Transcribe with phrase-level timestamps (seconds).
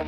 [0.00, 0.06] Xin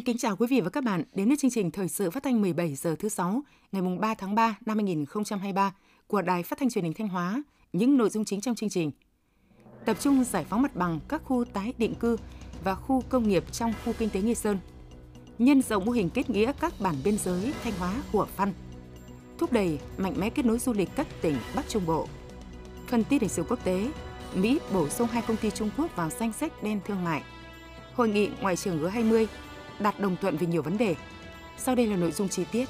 [0.00, 1.04] kính chào quý vị và các bạn.
[1.14, 3.42] Đến với chương trình thời sự phát thanh 17 giờ thứ sáu
[3.72, 5.74] ngày mùng 3 tháng 3 năm 2023
[6.06, 7.42] của Đài Phát thanh Truyền hình Thanh Hóa.
[7.72, 8.90] Những nội dung chính trong chương trình:
[9.84, 12.16] tập trung giải phóng mặt bằng các khu tái định cư
[12.64, 14.58] và khu công nghiệp trong khu kinh tế Nghi Sơn,
[15.38, 18.52] nhân rộng mô hình kết nghĩa các bản biên giới Thanh Hóa, của Văn,
[19.38, 22.08] thúc đẩy mạnh mẽ kết nối du lịch các tỉnh Bắc Trung Bộ.
[22.86, 23.88] Phần tin lịch sử quốc tế,
[24.34, 27.22] Mỹ bổ sung hai công ty Trung Quốc vào danh sách đen thương mại.
[27.94, 29.26] Hội nghị ngoại trưởng G20
[29.78, 30.94] đạt đồng thuận về nhiều vấn đề.
[31.58, 32.68] Sau đây là nội dung chi tiết.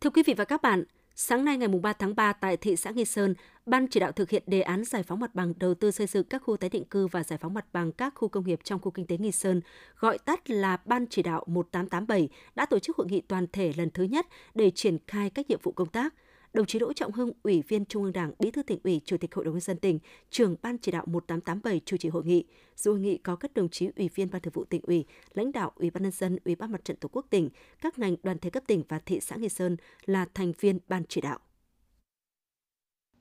[0.00, 0.84] Thưa quý vị và các bạn,
[1.20, 3.34] sáng nay ngày 3 tháng 3 tại thị xã Nghi Sơn,
[3.66, 6.24] Ban chỉ đạo thực hiện đề án giải phóng mặt bằng đầu tư xây dựng
[6.24, 8.80] các khu tái định cư và giải phóng mặt bằng các khu công nghiệp trong
[8.80, 9.60] khu kinh tế Nghi Sơn,
[9.98, 13.90] gọi tắt là Ban chỉ đạo 1887, đã tổ chức hội nghị toàn thể lần
[13.90, 16.14] thứ nhất để triển khai các nhiệm vụ công tác–
[16.52, 19.16] đồng chí Đỗ Trọng Hưng, Ủy viên Trung ương Đảng, Bí thư tỉnh ủy, Chủ
[19.16, 19.98] tịch Hội đồng nhân dân tỉnh,
[20.30, 22.44] trưởng Ban chỉ đạo 1887 chủ trì hội nghị.
[22.76, 25.52] Dự hội nghị có các đồng chí Ủy viên Ban Thường vụ tỉnh ủy, lãnh
[25.52, 28.38] đạo Ủy ban nhân dân, Ủy ban Mặt trận Tổ quốc tỉnh, các ngành đoàn
[28.38, 31.38] thể cấp tỉnh và thị xã Nghi Sơn là thành viên ban chỉ đạo.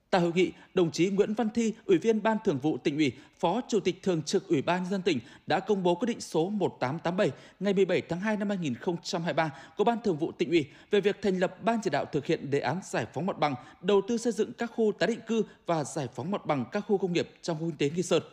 [0.09, 3.11] Tại hội nghị, đồng chí Nguyễn Văn Thi, Ủy viên Ban Thường vụ tỉnh ủy,
[3.39, 6.21] Phó Chủ tịch Thường trực Ủy ban nhân dân tỉnh đã công bố quyết định
[6.21, 11.01] số 1887 ngày 17 tháng 2 năm 2023 của Ban Thường vụ tỉnh ủy về
[11.01, 14.01] việc thành lập Ban chỉ đạo thực hiện đề án giải phóng mặt bằng, đầu
[14.07, 16.97] tư xây dựng các khu tái định cư và giải phóng mặt bằng các khu
[16.97, 18.23] công nghiệp trong khu kinh tế Nghi Sơn.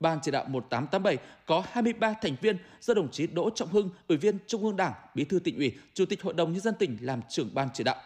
[0.00, 4.18] Ban chỉ đạo 1887 có 23 thành viên do đồng chí Đỗ Trọng Hưng, Ủy
[4.18, 6.98] viên Trung ương Đảng, Bí thư tỉnh ủy, Chủ tịch Hội đồng nhân dân tỉnh
[7.00, 7.96] làm trưởng ban chỉ đạo.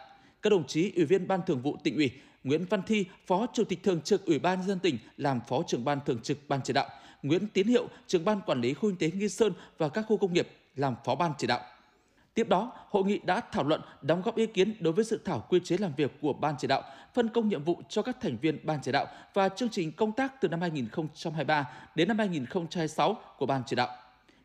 [0.41, 2.11] Các đồng chí Ủy viên Ban Thường vụ tỉnh ủy,
[2.43, 5.85] Nguyễn Văn Thi, Phó Chủ tịch Thường trực Ủy ban dân tỉnh làm Phó trưởng
[5.85, 6.89] ban thường trực ban chỉ đạo,
[7.23, 10.17] Nguyễn Tiến Hiệu, trưởng ban quản lý khu kinh tế Nghi Sơn và các khu
[10.17, 11.59] công nghiệp làm Phó ban chỉ đạo.
[12.33, 15.45] Tiếp đó, hội nghị đã thảo luận, đóng góp ý kiến đối với dự thảo
[15.49, 16.83] quy chế làm việc của ban chỉ đạo,
[17.13, 20.11] phân công nhiệm vụ cho các thành viên ban chỉ đạo và chương trình công
[20.11, 23.89] tác từ năm 2023 đến năm 2026 của ban chỉ đạo.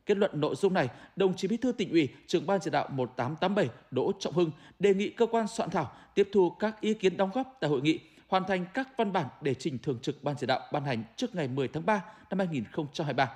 [0.07, 2.89] Kết luận nội dung này, đồng chí Bí thư tỉnh ủy, trưởng ban chỉ đạo
[2.91, 7.17] 1887 Đỗ Trọng Hưng đề nghị cơ quan soạn thảo tiếp thu các ý kiến
[7.17, 10.37] đóng góp tại hội nghị, hoàn thành các văn bản để trình thường trực ban
[10.39, 13.33] chỉ đạo ban hành trước ngày 10 tháng 3 năm 2023.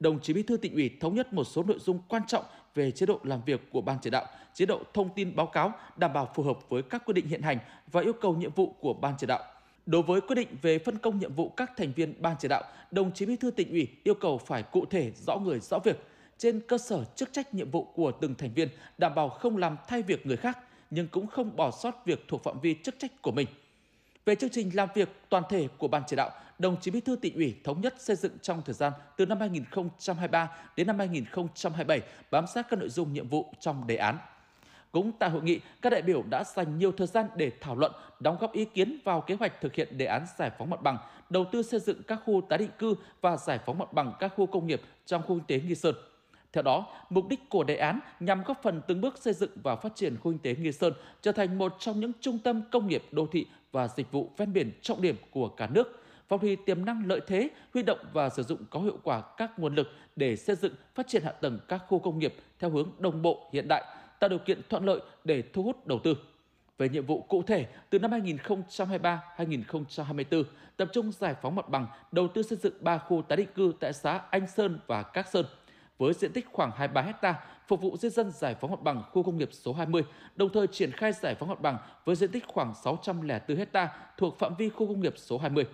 [0.00, 2.44] Đồng chí Bí thư tỉnh ủy thống nhất một số nội dung quan trọng
[2.74, 5.72] về chế độ làm việc của ban chỉ đạo, chế độ thông tin báo cáo
[5.96, 7.58] đảm bảo phù hợp với các quy định hiện hành
[7.92, 9.53] và yêu cầu nhiệm vụ của ban chỉ đạo
[9.86, 12.62] Đối với quyết định về phân công nhiệm vụ các thành viên ban chỉ đạo,
[12.90, 16.06] đồng chí Bí thư tỉnh ủy yêu cầu phải cụ thể rõ người rõ việc
[16.38, 18.68] trên cơ sở chức trách nhiệm vụ của từng thành viên,
[18.98, 20.58] đảm bảo không làm thay việc người khác
[20.90, 23.48] nhưng cũng không bỏ sót việc thuộc phạm vi chức trách của mình.
[24.24, 27.16] Về chương trình làm việc toàn thể của ban chỉ đạo, đồng chí Bí thư
[27.16, 32.00] tỉnh ủy thống nhất xây dựng trong thời gian từ năm 2023 đến năm 2027
[32.30, 34.18] bám sát các nội dung nhiệm vụ trong đề án.
[34.94, 37.92] Cũng tại hội nghị, các đại biểu đã dành nhiều thời gian để thảo luận,
[38.20, 40.98] đóng góp ý kiến vào kế hoạch thực hiện đề án giải phóng mặt bằng,
[41.30, 44.32] đầu tư xây dựng các khu tái định cư và giải phóng mặt bằng các
[44.36, 45.94] khu công nghiệp trong khu kinh tế Nghi Sơn.
[46.52, 49.76] Theo đó, mục đích của đề án nhằm góp phần từng bước xây dựng và
[49.76, 52.86] phát triển khu kinh tế Nghi Sơn trở thành một trong những trung tâm công
[52.86, 56.56] nghiệp đô thị và dịch vụ ven biển trọng điểm của cả nước, phát huy
[56.56, 59.88] tiềm năng lợi thế, huy động và sử dụng có hiệu quả các nguồn lực
[60.16, 63.50] để xây dựng, phát triển hạ tầng các khu công nghiệp theo hướng đồng bộ
[63.52, 63.84] hiện đại,
[64.24, 66.16] tạo điều kiện thuận lợi để thu hút đầu tư.
[66.78, 70.44] Về nhiệm vụ cụ thể, từ năm 2023-2024,
[70.76, 73.72] tập trung giải phóng mặt bằng, đầu tư xây dựng 3 khu tái định cư
[73.80, 75.46] tại xã Anh Sơn và Các Sơn,
[75.98, 77.34] với diện tích khoảng 23 ha,
[77.66, 80.02] phục vụ di dân giải phóng mặt bằng khu công nghiệp số 20,
[80.36, 84.38] đồng thời triển khai giải phóng mặt bằng với diện tích khoảng 604 ha thuộc
[84.38, 85.66] phạm vi khu công nghiệp số 20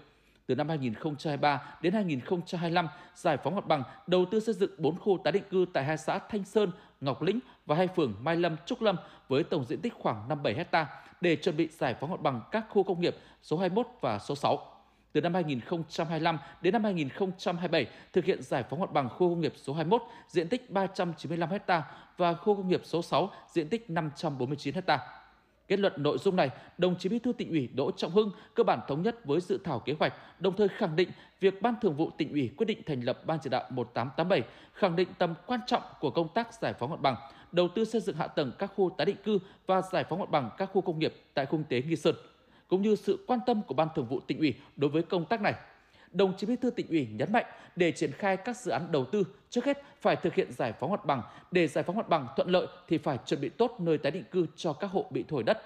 [0.51, 5.19] từ năm 2023 đến 2025 giải phóng mặt bằng đầu tư xây dựng 4 khu
[5.25, 8.57] tái định cư tại hai xã Thanh Sơn, Ngọc Lĩnh và hai phường Mai Lâm,
[8.67, 8.97] Trúc Lâm
[9.29, 10.87] với tổng diện tích khoảng 57 ha
[11.21, 14.35] để chuẩn bị giải phóng mặt bằng các khu công nghiệp số 21 và số
[14.35, 14.59] 6.
[15.13, 19.53] Từ năm 2025 đến năm 2027 thực hiện giải phóng mặt bằng khu công nghiệp
[19.57, 21.83] số 21 diện tích 395 ha
[22.17, 25.20] và khu công nghiệp số 6 diện tích 549 ha
[25.71, 28.63] Kết luận nội dung này, đồng chí Bí thư tỉnh ủy Đỗ Trọng Hưng cơ
[28.63, 31.09] bản thống nhất với dự thảo kế hoạch, đồng thời khẳng định
[31.41, 34.97] việc Ban Thường vụ tỉnh ủy quyết định thành lập Ban chỉ đạo 1887, khẳng
[34.97, 37.17] định tầm quan trọng của công tác giải phóng mặt bằng,
[37.53, 40.31] đầu tư xây dựng hạ tầng các khu tái định cư và giải phóng mặt
[40.31, 42.15] bằng các khu công nghiệp tại khu kinh tế Nghi Sơn,
[42.69, 45.41] cũng như sự quan tâm của Ban Thường vụ tỉnh ủy đối với công tác
[45.41, 45.55] này
[46.13, 47.47] đồng chí Bí thư tỉnh ủy nhấn mạnh
[47.77, 50.91] để triển khai các dự án đầu tư, trước hết phải thực hiện giải phóng
[50.91, 51.23] mặt bằng.
[51.51, 54.25] Để giải phóng mặt bằng thuận lợi thì phải chuẩn bị tốt nơi tái định
[54.31, 55.59] cư cho các hộ bị thổi đất.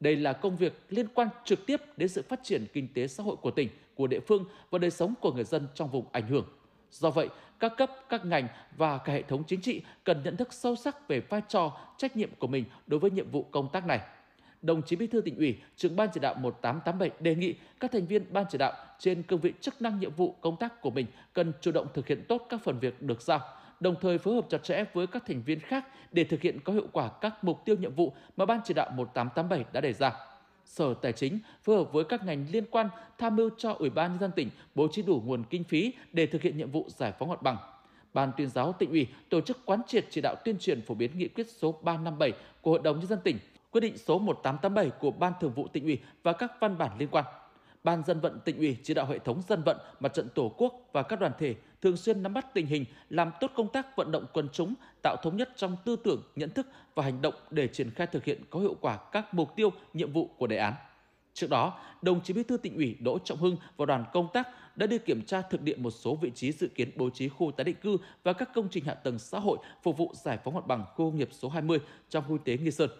[0.00, 3.22] Đây là công việc liên quan trực tiếp đến sự phát triển kinh tế xã
[3.22, 6.26] hội của tỉnh, của địa phương và đời sống của người dân trong vùng ảnh
[6.26, 6.46] hưởng.
[6.90, 7.28] Do vậy,
[7.60, 11.08] các cấp, các ngành và cả hệ thống chính trị cần nhận thức sâu sắc
[11.08, 14.00] về vai trò, trách nhiệm của mình đối với nhiệm vụ công tác này.
[14.64, 18.06] Đồng chí Bí thư tỉnh ủy, trưởng ban chỉ đạo 1887 đề nghị các thành
[18.06, 21.06] viên ban chỉ đạo trên cương vị chức năng nhiệm vụ công tác của mình
[21.32, 23.40] cần chủ động thực hiện tốt các phần việc được giao,
[23.80, 26.72] đồng thời phối hợp chặt chẽ với các thành viên khác để thực hiện có
[26.72, 30.12] hiệu quả các mục tiêu nhiệm vụ mà ban chỉ đạo 1887 đã đề ra.
[30.64, 32.88] Sở Tài chính phối hợp với các ngành liên quan
[33.18, 36.26] tham mưu cho Ủy ban nhân dân tỉnh bố trí đủ nguồn kinh phí để
[36.26, 37.56] thực hiện nhiệm vụ giải phóng mặt bằng.
[38.14, 41.10] Ban tuyên giáo tỉnh ủy tổ chức quán triệt chỉ đạo tuyên truyền phổ biến
[41.18, 43.38] nghị quyết số 357 của Hội đồng nhân dân tỉnh,
[43.74, 47.08] quyết định số 1887 của Ban Thường vụ tỉnh ủy và các văn bản liên
[47.08, 47.24] quan.
[47.84, 50.88] Ban dân vận tỉnh ủy chỉ đạo hệ thống dân vận, mặt trận tổ quốc
[50.92, 54.12] và các đoàn thể thường xuyên nắm bắt tình hình, làm tốt công tác vận
[54.12, 57.68] động quần chúng, tạo thống nhất trong tư tưởng, nhận thức và hành động để
[57.68, 60.74] triển khai thực hiện có hiệu quả các mục tiêu, nhiệm vụ của đề án.
[61.34, 64.48] Trước đó, đồng chí Bí thư tỉnh ủy Đỗ Trọng Hưng và đoàn công tác
[64.76, 67.52] đã đi kiểm tra thực địa một số vị trí dự kiến bố trí khu
[67.56, 70.54] tái định cư và các công trình hạ tầng xã hội phục vụ giải phóng
[70.54, 71.78] mặt bằng khu công nghiệp số 20
[72.08, 72.90] trong khu tế Nghi Sơn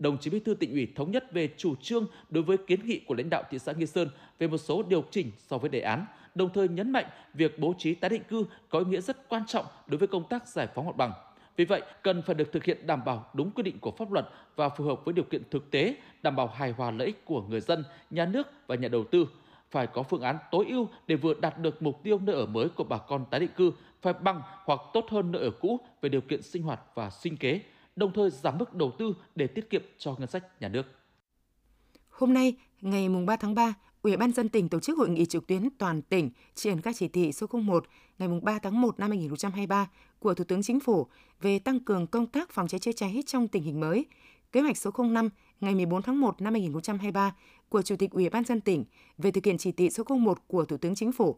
[0.00, 2.98] đồng chí Bí thư tỉnh ủy thống nhất về chủ trương đối với kiến nghị
[2.98, 4.08] của lãnh đạo thị xã Nghi Sơn
[4.38, 7.74] về một số điều chỉnh so với đề án, đồng thời nhấn mạnh việc bố
[7.78, 10.68] trí tái định cư có ý nghĩa rất quan trọng đối với công tác giải
[10.74, 11.12] phóng mặt bằng.
[11.56, 14.28] Vì vậy, cần phải được thực hiện đảm bảo đúng quy định của pháp luật
[14.56, 17.42] và phù hợp với điều kiện thực tế, đảm bảo hài hòa lợi ích của
[17.42, 19.26] người dân, nhà nước và nhà đầu tư.
[19.70, 22.68] Phải có phương án tối ưu để vừa đạt được mục tiêu nơi ở mới
[22.68, 26.08] của bà con tái định cư, phải bằng hoặc tốt hơn nơi ở cũ về
[26.08, 27.60] điều kiện sinh hoạt và sinh kế,
[27.96, 30.82] đồng thời giảm mức đầu tư để tiết kiệm cho ngân sách nhà nước.
[32.08, 35.46] Hôm nay, ngày 3 tháng 3, Ủy ban dân tỉnh tổ chức hội nghị trực
[35.46, 37.86] tuyến toàn tỉnh triển khai chỉ thị số 01
[38.18, 41.06] ngày 3 tháng 1 năm 2023 của Thủ tướng Chính phủ
[41.40, 44.06] về tăng cường công tác phòng cháy chữa cháy trong tình hình mới.
[44.52, 45.28] Kế hoạch số 05
[45.60, 47.34] ngày 14 tháng 1 năm 2023
[47.68, 48.84] của Chủ tịch Ủy ban dân tỉnh
[49.18, 51.36] về thực hiện chỉ thị số 01 của Thủ tướng Chính phủ.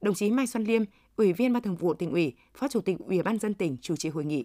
[0.00, 0.82] Đồng chí Mai Xuân Liêm,
[1.16, 3.96] Ủy viên Ban Thường vụ tỉnh ủy, Phó Chủ tịch Ủy ban dân tỉnh chủ
[3.96, 4.44] trì hội nghị.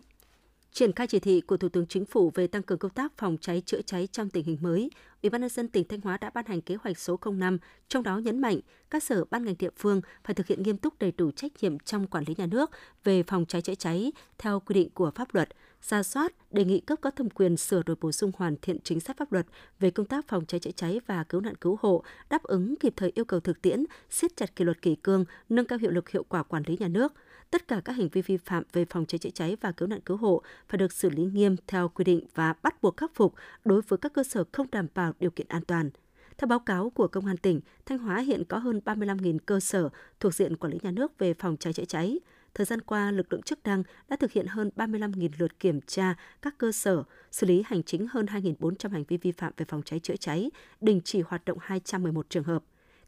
[0.74, 3.38] Triển khai chỉ thị của Thủ tướng Chính phủ về tăng cường công tác phòng
[3.42, 4.90] cháy chữa cháy trong tình hình mới,
[5.24, 8.04] Ủy ban nhân dân tỉnh Thanh Hóa đã ban hành kế hoạch số 05, trong
[8.04, 8.60] đó nhấn mạnh
[8.90, 11.80] các sở ban ngành địa phương phải thực hiện nghiêm túc đầy đủ trách nhiệm
[11.80, 12.72] trong quản lý nhà nước
[13.04, 15.50] về phòng cháy chữa cháy theo quy định của pháp luật,
[15.84, 19.00] ra soát, đề nghị cấp có thẩm quyền sửa đổi bổ sung hoàn thiện chính
[19.00, 19.46] sách pháp luật
[19.80, 22.94] về công tác phòng cháy chữa cháy và cứu nạn cứu hộ, đáp ứng kịp
[22.96, 26.10] thời yêu cầu thực tiễn, siết chặt kỷ luật kỷ cương, nâng cao hiệu lực
[26.10, 27.14] hiệu quả quản lý nhà nước–
[27.54, 30.00] tất cả các hành vi vi phạm về phòng cháy chữa cháy và cứu nạn
[30.06, 33.34] cứu hộ phải được xử lý nghiêm theo quy định và bắt buộc khắc phục
[33.66, 35.90] đối với các cơ sở không đảm bảo điều kiện an toàn.
[36.38, 39.90] Theo báo cáo của Công an tỉnh, Thanh Hóa hiện có hơn 35.000 cơ sở
[40.20, 42.20] thuộc diện quản lý nhà nước về phòng cháy chữa cháy.
[42.56, 46.16] Thời gian qua, lực lượng chức năng đã thực hiện hơn 35.000 lượt kiểm tra
[46.42, 49.82] các cơ sở, xử lý hành chính hơn 2.400 hành vi vi phạm về phòng
[49.86, 50.52] cháy chữa cháy,
[50.82, 52.64] đình chỉ hoạt động 211 trường hợp.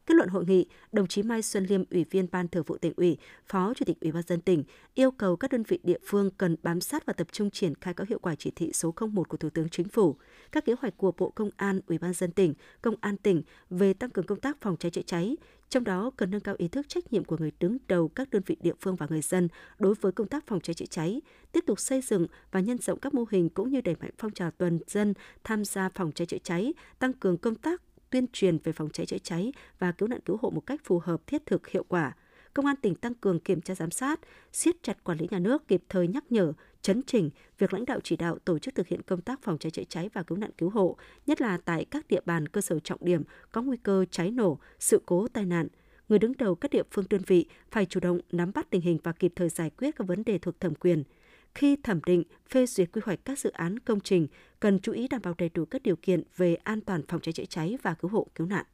[0.05, 2.93] Kết luận hội nghị, đồng chí Mai Xuân Liêm, Ủy viên Ban Thường vụ tỉnh
[2.97, 4.63] ủy, Phó Chủ tịch Ủy ban dân tỉnh
[4.93, 7.93] yêu cầu các đơn vị địa phương cần bám sát và tập trung triển khai
[7.93, 10.15] có hiệu quả chỉ thị số 01 của Thủ tướng Chính phủ,
[10.51, 13.93] các kế hoạch của Bộ Công an, Ủy ban dân tỉnh, Công an tỉnh về
[13.93, 15.35] tăng cường công tác phòng cháy chữa cháy,
[15.69, 18.41] trong đó cần nâng cao ý thức trách nhiệm của người đứng đầu các đơn
[18.45, 19.47] vị địa phương và người dân
[19.79, 21.21] đối với công tác phòng cháy chữa cháy,
[21.51, 24.31] tiếp tục xây dựng và nhân rộng các mô hình cũng như đẩy mạnh phong
[24.31, 25.13] trào toàn dân
[25.43, 29.05] tham gia phòng cháy chữa cháy, tăng cường công tác tuyên truyền về phòng cháy
[29.05, 32.15] chữa cháy và cứu nạn cứu hộ một cách phù hợp, thiết thực, hiệu quả.
[32.53, 34.19] Công an tỉnh tăng cường kiểm tra giám sát,
[34.51, 36.53] siết chặt quản lý nhà nước, kịp thời nhắc nhở,
[36.85, 39.71] chấn chỉnh việc lãnh đạo chỉ đạo tổ chức thực hiện công tác phòng cháy
[39.71, 42.79] chữa cháy và cứu nạn cứu hộ, nhất là tại các địa bàn cơ sở
[42.79, 45.67] trọng điểm có nguy cơ cháy nổ, sự cố tai nạn.
[46.09, 48.97] Người đứng đầu các địa phương đơn vị phải chủ động nắm bắt tình hình
[49.03, 51.03] và kịp thời giải quyết các vấn đề thuộc thẩm quyền–
[51.55, 54.27] khi thẩm định, phê duyệt quy hoạch các dự án công trình,
[54.59, 57.33] cần chú ý đảm bảo đầy đủ các điều kiện về an toàn phòng cháy
[57.33, 58.65] chữa cháy và cứu hộ cứu nạn.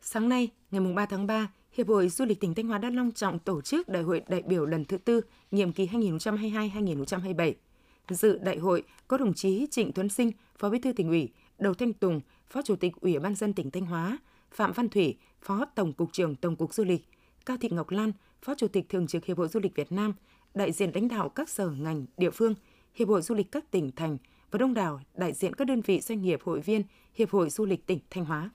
[0.00, 3.12] Sáng nay, ngày 3 tháng 3, Hiệp hội Du lịch tỉnh Thanh Hóa đã long
[3.12, 5.20] trọng tổ chức Đại hội đại biểu lần thứ tư,
[5.50, 7.52] nhiệm kỳ 2022-2027.
[8.08, 11.74] Dự đại hội có đồng chí Trịnh Tuấn Sinh, Phó Bí thư tỉnh ủy, Đầu
[11.74, 12.20] Thanh Tùng,
[12.50, 14.18] Phó Chủ tịch Ủy ban dân tỉnh Thanh Hóa,
[14.50, 17.08] Phạm Văn Thủy, Phó Tổng cục trưởng Tổng cục Du lịch,
[17.46, 20.14] Cao Thị Ngọc Lan, Phó Chủ tịch Thường trực Hiệp hội Du lịch Việt Nam,
[20.54, 22.54] đại diện lãnh đạo các sở ngành, địa phương,
[22.94, 24.18] Hiệp hội Du lịch các tỉnh, thành
[24.50, 26.82] và đông đảo đại diện các đơn vị doanh nghiệp hội viên
[27.14, 28.50] Hiệp hội Du lịch tỉnh Thanh Hóa.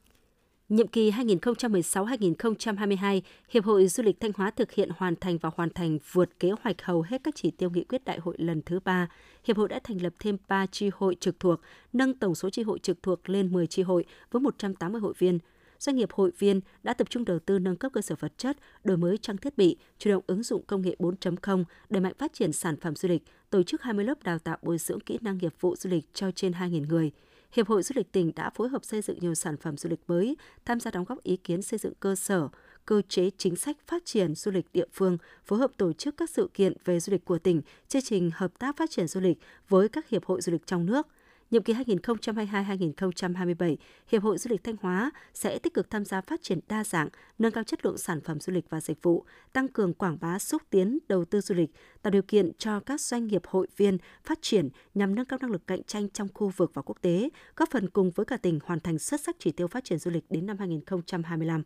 [0.74, 5.70] Nhiệm kỳ 2016-2022, Hiệp hội Du lịch Thanh Hóa thực hiện hoàn thành và hoàn
[5.70, 8.80] thành vượt kế hoạch hầu hết các chỉ tiêu nghị quyết đại hội lần thứ
[8.80, 9.08] 3.
[9.44, 11.60] Hiệp hội đã thành lập thêm 3 chi hội trực thuộc,
[11.94, 15.40] nâng tổng số chi hội trực thuộc lên 10 chi hội với 180 hội viên–
[15.84, 18.58] doanh nghiệp hội viên đã tập trung đầu tư nâng cấp cơ sở vật chất,
[18.84, 22.34] đổi mới trang thiết bị, chủ động ứng dụng công nghệ 4.0, đẩy mạnh phát
[22.34, 25.38] triển sản phẩm du lịch, tổ chức 20 lớp đào tạo bồi dưỡng kỹ năng
[25.38, 27.12] nghiệp vụ du lịch cho trên 2.000 người.
[27.54, 30.00] Hiệp hội Du lịch tỉnh đã phối hợp xây dựng nhiều sản phẩm du lịch
[30.08, 32.48] mới, tham gia đóng góp ý kiến xây dựng cơ sở,
[32.86, 36.30] cơ chế chính sách phát triển du lịch địa phương, phối hợp tổ chức các
[36.30, 39.38] sự kiện về du lịch của tỉnh, chương trình hợp tác phát triển du lịch
[39.70, 41.08] với các hiệp hội du lịch trong nước–
[41.52, 43.76] Nhiệm kỳ 2022-2027,
[44.08, 47.10] Hiệp hội Du lịch Thanh Hóa sẽ tích cực tham gia phát triển đa dạng,
[47.38, 50.40] nâng cao chất lượng sản phẩm du lịch và dịch vụ, tăng cường quảng bá
[50.40, 51.70] xúc tiến đầu tư du lịch,
[52.02, 55.52] tạo điều kiện cho các doanh nghiệp hội viên phát triển nhằm nâng cao năng
[55.52, 58.60] lực cạnh tranh trong khu vực và quốc tế, góp phần cùng với cả tỉnh
[58.64, 61.64] hoàn thành xuất sắc chỉ tiêu phát triển du lịch đến năm 2025.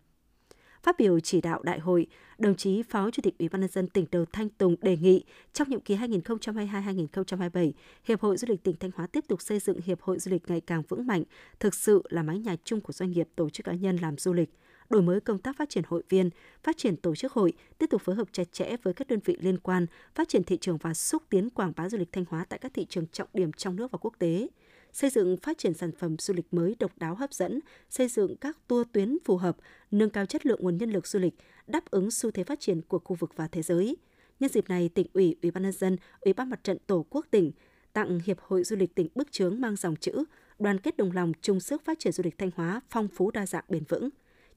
[0.84, 2.08] Phát biểu chỉ đạo đại hội,
[2.38, 5.24] đồng chí Phó Chủ tịch Ủy ban nhân dân tỉnh Đầu Thanh Tùng đề nghị
[5.54, 7.72] trong nhiệm kỳ 2022-2027,
[8.04, 10.44] Hiệp hội Du lịch tỉnh Thanh Hóa tiếp tục xây dựng hiệp hội du lịch
[10.48, 11.24] ngày càng vững mạnh,
[11.60, 14.34] thực sự là mái nhà chung của doanh nghiệp, tổ chức cá nhân làm du
[14.34, 14.50] lịch
[14.90, 16.30] đổi mới công tác phát triển hội viên,
[16.64, 19.38] phát triển tổ chức hội, tiếp tục phối hợp chặt chẽ với các đơn vị
[19.40, 22.46] liên quan, phát triển thị trường và xúc tiến quảng bá du lịch Thanh Hóa
[22.50, 24.48] tại các thị trường trọng điểm trong nước và quốc tế
[24.98, 28.36] xây dựng phát triển sản phẩm du lịch mới độc đáo hấp dẫn, xây dựng
[28.38, 29.58] các tour tuyến phù hợp,
[29.92, 31.34] nâng cao chất lượng nguồn nhân lực du lịch,
[31.68, 33.98] đáp ứng xu thế phát triển của khu vực và thế giới.
[34.40, 37.26] Nhân dịp này, tỉnh ủy, ủy ban nhân dân, ủy ban mặt trận tổ quốc
[37.32, 37.52] tỉnh
[37.94, 40.24] tặng Hiệp hội Du lịch tỉnh bức chướng mang dòng chữ
[40.60, 43.46] đoàn kết đồng lòng chung sức phát triển du lịch Thanh Hóa phong phú đa
[43.46, 44.10] dạng bền vững.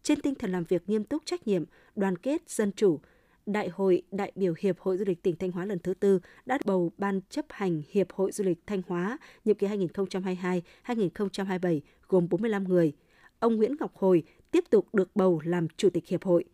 [0.02, 1.64] Trên tinh thần làm việc nghiêm túc trách nhiệm,
[1.96, 3.00] đoàn kết, dân chủ,
[3.46, 6.58] Đại hội đại biểu Hiệp hội Du lịch tỉnh Thanh Hóa lần thứ tư đã
[6.64, 12.64] bầu Ban chấp hành Hiệp hội Du lịch Thanh Hóa nhiệm kỳ 2022-2027 gồm 45
[12.64, 12.92] người.
[13.38, 16.44] Ông Nguyễn Ngọc Hồi tiếp tục được bầu làm Chủ tịch Hiệp hội.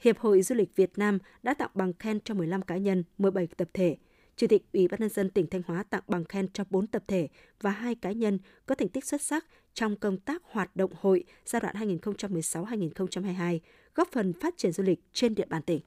[0.00, 3.46] Hiệp hội Du lịch Việt Nam đã tặng bằng khen cho 15 cá nhân, 17
[3.46, 3.96] tập thể.
[4.36, 7.04] Chủ tịch Ủy ban nhân dân tỉnh Thanh Hóa tặng bằng khen cho 4 tập
[7.08, 7.28] thể
[7.60, 11.24] và 2 cá nhân có thành tích xuất sắc trong công tác hoạt động hội
[11.44, 13.58] giai đoạn 2016-2022,
[13.94, 15.80] góp phần phát triển du lịch trên địa bàn tỉnh.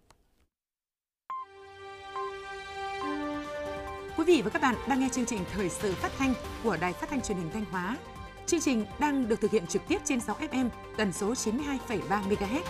[4.19, 6.33] Quý vị và các bạn đang nghe chương trình Thời sự phát thanh
[6.63, 7.97] của Đài Phát thanh Truyền hình Thanh Hóa.
[8.45, 12.61] Chương trình đang được thực hiện trực tiếp trên 6 FM tần số 92,3 MHz.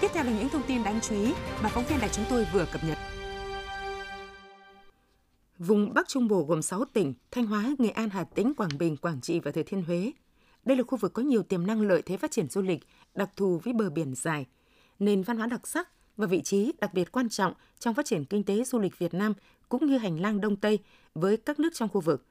[0.00, 2.46] Tiếp theo là những thông tin đáng chú ý mà phóng viên đài chúng tôi
[2.52, 2.98] vừa cập nhật.
[5.58, 8.96] Vùng Bắc Trung Bộ gồm 6 tỉnh Thanh Hóa, Nghệ An, Hà Tĩnh, Quảng Bình,
[8.96, 10.12] Quảng Trị và Thừa Thiên Huế.
[10.64, 12.80] Đây là khu vực có nhiều tiềm năng lợi thế phát triển du lịch,
[13.14, 14.46] đặc thù với bờ biển dài,
[14.98, 18.24] nền văn hóa đặc sắc và vị trí đặc biệt quan trọng trong phát triển
[18.24, 19.32] kinh tế du lịch Việt Nam
[19.68, 20.78] cũng như hành lang Đông Tây
[21.14, 22.26] với các nước trong khu vực.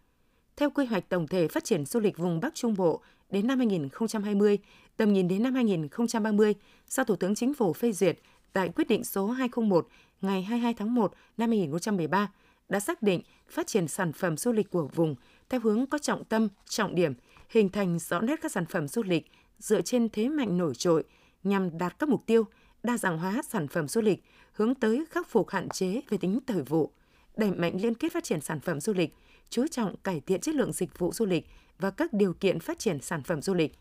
[0.55, 3.57] Theo quy hoạch tổng thể phát triển du lịch vùng Bắc Trung Bộ đến năm
[3.57, 4.57] 2020,
[4.97, 6.53] tầm nhìn đến năm 2030
[6.89, 8.19] do Thủ tướng Chính phủ phê duyệt
[8.53, 9.87] tại quyết định số 201
[10.21, 12.31] ngày 22 tháng 1 năm 2013
[12.69, 15.15] đã xác định phát triển sản phẩm du lịch của vùng
[15.49, 17.13] theo hướng có trọng tâm, trọng điểm,
[17.49, 21.03] hình thành rõ nét các sản phẩm du lịch dựa trên thế mạnh nổi trội
[21.43, 22.45] nhằm đạt các mục tiêu
[22.85, 26.39] đa dạng hóa sản phẩm du lịch, hướng tới khắc phục hạn chế về tính
[26.47, 26.91] thời vụ,
[27.37, 29.13] đẩy mạnh liên kết phát triển sản phẩm du lịch,
[29.49, 31.47] chú trọng cải thiện chất lượng dịch vụ du lịch
[31.79, 33.71] và các điều kiện phát triển sản phẩm du lịch.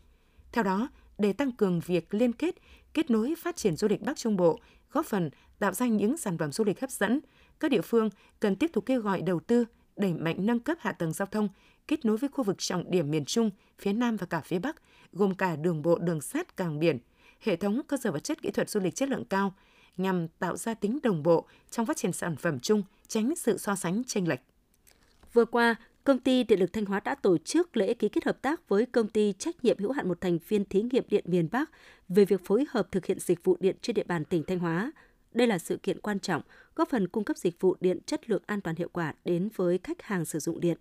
[0.51, 2.55] Theo đó, để tăng cường việc liên kết,
[2.93, 4.59] kết nối phát triển du lịch Bắc Trung Bộ,
[4.91, 7.19] góp phần tạo ra những sản phẩm du lịch hấp dẫn,
[7.59, 8.09] các địa phương
[8.39, 11.49] cần tiếp tục kêu gọi đầu tư, đẩy mạnh nâng cấp hạ tầng giao thông,
[11.87, 14.75] kết nối với khu vực trọng điểm miền Trung, phía Nam và cả phía Bắc,
[15.13, 16.99] gồm cả đường bộ, đường sắt, cảng biển,
[17.39, 19.53] hệ thống cơ sở vật chất kỹ thuật du lịch chất lượng cao,
[19.97, 23.75] nhằm tạo ra tính đồng bộ trong phát triển sản phẩm chung, tránh sự so
[23.75, 24.41] sánh chênh lệch.
[25.33, 25.75] Vừa qua,
[26.05, 28.85] Công ty Điện lực Thanh Hóa đã tổ chức lễ ký kết hợp tác với
[28.85, 31.71] công ty trách nhiệm hữu hạn một thành viên thí nghiệm điện miền Bắc
[32.09, 34.91] về việc phối hợp thực hiện dịch vụ điện trên địa bàn tỉnh Thanh Hóa.
[35.33, 36.41] Đây là sự kiện quan trọng,
[36.75, 39.79] góp phần cung cấp dịch vụ điện chất lượng an toàn hiệu quả đến với
[39.83, 40.77] khách hàng sử dụng điện.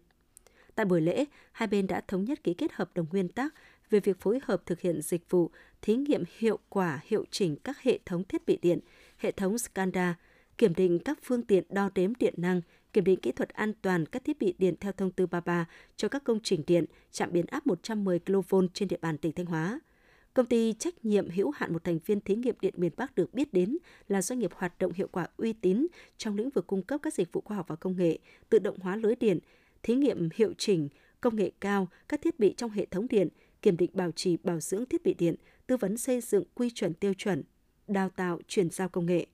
[0.74, 3.54] Tại buổi lễ, hai bên đã thống nhất ký kết hợp đồng nguyên tắc
[3.90, 5.50] về việc phối hợp thực hiện dịch vụ
[5.82, 8.78] thí nghiệm hiệu quả hiệu chỉnh các hệ thống thiết bị điện,
[9.18, 10.14] hệ thống SCADA,
[10.58, 12.60] kiểm định các phương tiện đo đếm điện năng,
[12.92, 16.08] kiểm định kỹ thuật an toàn các thiết bị điện theo thông tư 33 cho
[16.08, 19.80] các công trình điện, trạm biến áp 110 kV trên địa bàn tỉnh Thanh Hóa.
[20.34, 23.34] Công ty trách nhiệm hữu hạn một thành viên thí nghiệm điện miền Bắc được
[23.34, 23.76] biết đến
[24.08, 25.86] là doanh nghiệp hoạt động hiệu quả uy tín
[26.16, 28.78] trong lĩnh vực cung cấp các dịch vụ khoa học và công nghệ, tự động
[28.80, 29.38] hóa lưới điện,
[29.82, 30.88] thí nghiệm hiệu chỉnh,
[31.20, 33.28] công nghệ cao, các thiết bị trong hệ thống điện,
[33.64, 35.34] kiểm định bảo trì bảo dưỡng thiết bị điện,
[35.66, 37.42] tư vấn xây dựng quy chuẩn tiêu chuẩn,
[37.88, 39.26] đào tạo chuyển giao công nghệ.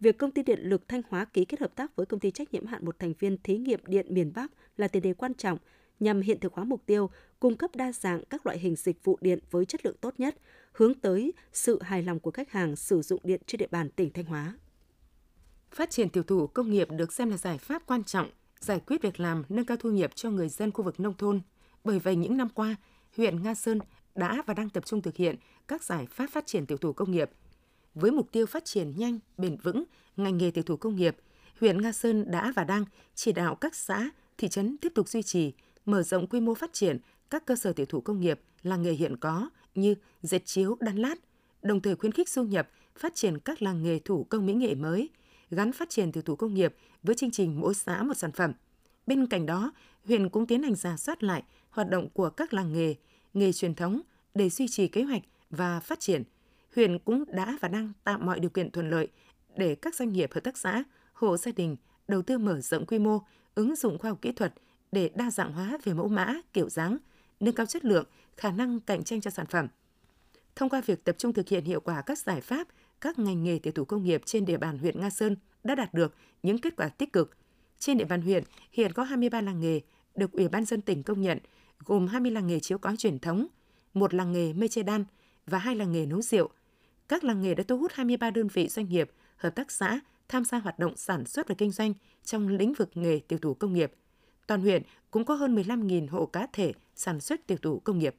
[0.00, 2.52] Việc công ty điện lực Thanh Hóa ký kết hợp tác với công ty trách
[2.52, 5.58] nhiệm hạn một thành viên thí nghiệm điện miền Bắc là tiền đề quan trọng
[6.00, 7.10] nhằm hiện thực hóa mục tiêu
[7.40, 10.36] cung cấp đa dạng các loại hình dịch vụ điện với chất lượng tốt nhất,
[10.72, 14.12] hướng tới sự hài lòng của khách hàng sử dụng điện trên địa bàn tỉnh
[14.12, 14.54] Thanh Hóa.
[15.70, 19.02] Phát triển tiểu thủ công nghiệp được xem là giải pháp quan trọng giải quyết
[19.02, 21.40] việc làm, nâng cao thu nhập cho người dân khu vực nông thôn.
[21.84, 22.76] Bởi vậy những năm qua,
[23.16, 23.78] huyện Nga Sơn
[24.14, 25.36] đã và đang tập trung thực hiện
[25.68, 27.30] các giải pháp phát triển tiểu thủ công nghiệp.
[27.94, 29.84] Với mục tiêu phát triển nhanh, bền vững
[30.16, 31.16] ngành nghề tiểu thủ công nghiệp,
[31.60, 35.22] huyện Nga Sơn đã và đang chỉ đạo các xã, thị trấn tiếp tục duy
[35.22, 35.52] trì,
[35.86, 36.98] mở rộng quy mô phát triển
[37.30, 40.96] các cơ sở tiểu thủ công nghiệp làng nghề hiện có như dệt chiếu, đan
[40.96, 41.14] lát,
[41.62, 44.74] đồng thời khuyến khích du nhập phát triển các làng nghề thủ công mỹ nghệ
[44.74, 45.10] mới,
[45.50, 48.52] gắn phát triển tiểu thủ công nghiệp với chương trình mỗi xã một sản phẩm.
[49.06, 49.72] Bên cạnh đó,
[50.04, 52.94] huyện cũng tiến hành giả soát lại hoạt động của các làng nghề,
[53.34, 54.00] nghề truyền thống
[54.34, 56.22] để duy trì kế hoạch và phát triển.
[56.76, 59.08] Huyện cũng đã và đang tạo mọi điều kiện thuận lợi
[59.56, 61.76] để các doanh nghiệp hợp tác xã, hộ gia đình
[62.08, 63.22] đầu tư mở rộng quy mô,
[63.54, 64.54] ứng dụng khoa học kỹ thuật
[64.92, 66.98] để đa dạng hóa về mẫu mã, kiểu dáng,
[67.40, 68.04] nâng cao chất lượng,
[68.36, 69.68] khả năng cạnh tranh cho sản phẩm.
[70.56, 72.68] Thông qua việc tập trung thực hiện hiệu quả các giải pháp,
[73.00, 75.94] các ngành nghề tiểu thủ công nghiệp trên địa bàn huyện Nga Sơn đã đạt
[75.94, 77.36] được những kết quả tích cực.
[77.78, 79.80] Trên địa bàn huyện, hiện có 23 làng nghề
[80.14, 81.38] được Ủy ban dân tỉnh công nhận,
[81.84, 83.46] gồm 20 làng nghề chiếu cói truyền thống,
[83.94, 85.04] một làng nghề mê che đan
[85.46, 86.48] và hai làng nghề nấu rượu.
[87.08, 90.44] Các làng nghề đã thu hút 23 đơn vị doanh nghiệp, hợp tác xã tham
[90.44, 91.94] gia hoạt động sản xuất và kinh doanh
[92.24, 93.92] trong lĩnh vực nghề tiểu thủ công nghiệp.
[94.46, 98.14] Toàn huyện cũng có hơn 15.000 hộ cá thể sản xuất tiểu thủ công nghiệp.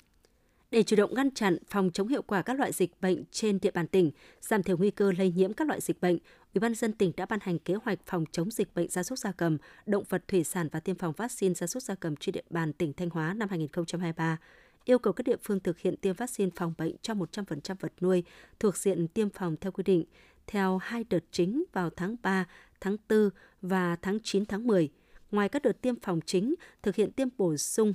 [0.72, 3.72] Để chủ động ngăn chặn, phòng chống hiệu quả các loại dịch bệnh trên địa
[3.72, 4.12] bàn tỉnh,
[4.42, 6.18] giảm thiểu nguy cơ lây nhiễm các loại dịch bệnh,
[6.54, 9.20] Ủy ban dân tỉnh đã ban hành kế hoạch phòng chống dịch bệnh gia súc
[9.20, 12.34] gia cầm, động vật thủy sản và tiêm phòng vaccine gia súc gia cầm trên
[12.34, 14.38] địa bàn tỉnh Thanh Hóa năm 2023
[14.86, 18.24] yêu cầu các địa phương thực hiện tiêm vaccine phòng bệnh cho 100% vật nuôi
[18.60, 20.04] thuộc diện tiêm phòng theo quy định,
[20.48, 22.46] theo hai đợt chính vào tháng 3,
[22.82, 23.30] tháng 4
[23.62, 24.90] và tháng 9 tháng 10.
[25.32, 27.94] Ngoài các đợt tiêm phòng chính, thực hiện tiêm bổ sung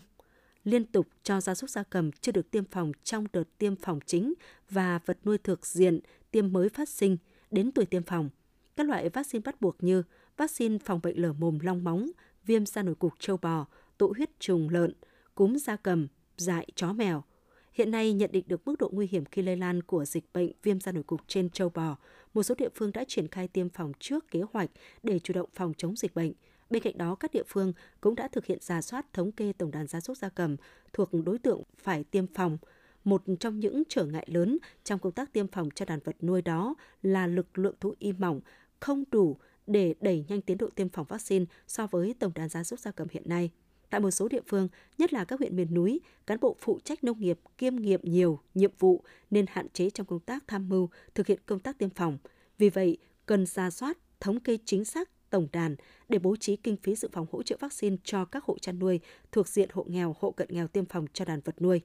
[0.67, 3.99] liên tục cho gia súc gia cầm chưa được tiêm phòng trong đợt tiêm phòng
[4.07, 4.35] chính
[4.71, 7.17] và vật nuôi thuộc diện tiêm mới phát sinh
[7.51, 8.31] đến tuổi tiêm phòng.
[8.77, 10.03] Các loại vaccine bắt buộc như
[10.37, 12.11] vaccine phòng bệnh lở mồm long móng,
[12.47, 13.67] viêm da nổi cục châu bò,
[13.99, 14.93] tụ huyết trùng lợn,
[15.35, 17.25] cúm da cầm, dại chó mèo.
[17.73, 20.53] Hiện nay nhận định được mức độ nguy hiểm khi lây lan của dịch bệnh
[20.63, 21.97] viêm da nổi cục trên châu bò,
[22.35, 24.71] một số địa phương đã triển khai tiêm phòng trước kế hoạch
[25.03, 26.33] để chủ động phòng chống dịch bệnh.
[26.71, 29.71] Bên cạnh đó, các địa phương cũng đã thực hiện giả soát thống kê tổng
[29.71, 30.57] đàn gia súc gia cầm
[30.93, 32.59] thuộc đối tượng phải tiêm phòng.
[33.05, 36.43] Một trong những trở ngại lớn trong công tác tiêm phòng cho đàn vật nuôi
[36.43, 38.41] đó là lực lượng thú y mỏng,
[38.81, 42.65] không đủ để đẩy nhanh tiến độ tiêm phòng vaccine so với tổng đàn gia
[42.65, 43.51] súc gia cầm hiện nay.
[43.91, 47.05] Tại một số địa phương, nhất là các huyện miền núi, cán bộ phụ trách
[47.05, 50.89] nông nghiệp kiêm nghiệm nhiều nhiệm vụ nên hạn chế trong công tác tham mưu
[51.15, 52.19] thực hiện công tác tiêm phòng.
[52.59, 55.77] Vì vậy, cần ra soát, thống kê chính xác tổng đàn
[56.09, 59.01] để bố trí kinh phí dự phòng hỗ trợ vaccine cho các hộ chăn nuôi
[59.33, 61.81] thuộc diện hộ nghèo, hộ cận nghèo tiêm phòng cho đàn vật nuôi.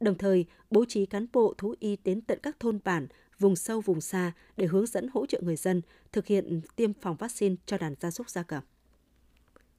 [0.00, 3.06] Đồng thời, bố trí cán bộ thú y đến tận các thôn bản,
[3.38, 7.16] vùng sâu, vùng xa để hướng dẫn hỗ trợ người dân thực hiện tiêm phòng
[7.16, 8.62] vaccine cho đàn gia súc gia cầm.